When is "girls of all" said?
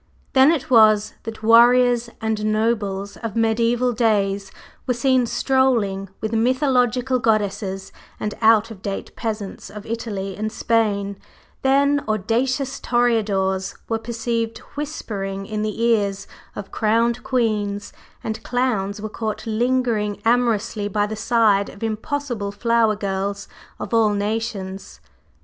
22.95-24.09